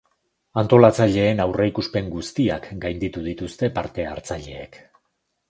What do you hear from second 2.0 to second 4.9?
guztiak gainditu dituzte parte-hartzaileek.